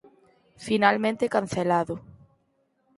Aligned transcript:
Finalmente 0.67 1.31
cancelado. 1.35 1.95